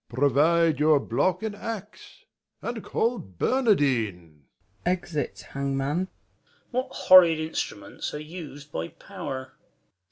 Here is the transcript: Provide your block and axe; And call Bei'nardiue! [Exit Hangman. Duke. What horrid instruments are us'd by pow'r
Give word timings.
Provide 0.09 0.79
your 0.79 0.99
block 0.99 1.43
and 1.43 1.55
axe; 1.55 2.25
And 2.59 2.83
call 2.83 3.19
Bei'nardiue! 3.19 4.39
[Exit 4.83 5.45
Hangman. 5.51 6.05
Duke. 6.05 6.09
What 6.71 6.87
horrid 6.89 7.39
instruments 7.39 8.11
are 8.15 8.19
us'd 8.19 8.71
by 8.71 8.87
pow'r 8.87 9.51